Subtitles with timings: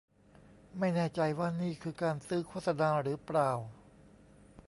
[0.77, 3.51] ไม่แน่ใจว่านี่คือการซื้อโฆษณาหรือเปล่า